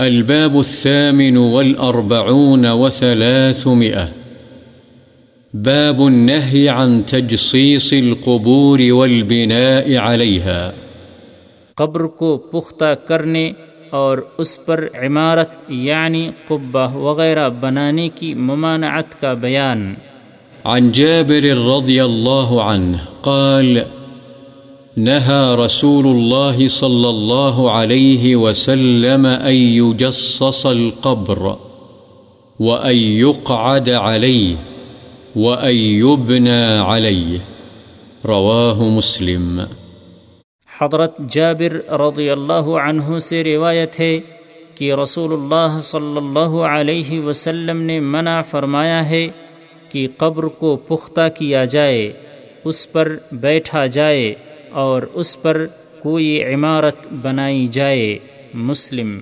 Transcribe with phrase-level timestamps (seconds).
[0.00, 4.08] الباب الثامن والأربعون وثلاثمئة
[5.54, 10.70] باب النهي عن تجصيص القبور والبناء عليها.
[11.76, 13.52] قبر کو پختہ کرنے
[13.90, 19.94] اور اس پر عمارت یعنی قبہ وغیرہ بنانے کی ممانعت کا بیان.
[20.64, 23.78] عن جابر رضي الله عنه قال
[24.96, 31.58] نهى رسول الله صلى الله عليه وسلم أن يجصص القبر
[32.60, 34.56] وأن يقعد عليه
[35.36, 37.38] وأن يبنى عليه.
[38.24, 39.60] رواه مسلم.
[40.80, 44.20] حضرت جابر رضی اللہ عنہ سے روایت ہے
[44.74, 49.28] کہ رسول اللہ صلی اللہ علیہ وسلم نے منع فرمایا ہے
[49.88, 52.12] کہ قبر کو پختہ کیا جائے،
[52.64, 54.34] اس پر بیٹھا جائے
[54.74, 55.66] اور اس پر
[55.98, 58.18] کوئی عمارت بنائی جائے
[58.54, 59.18] مسلم۔